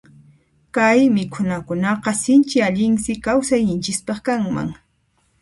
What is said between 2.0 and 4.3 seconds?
sinchi allinsi kawsayninchispaq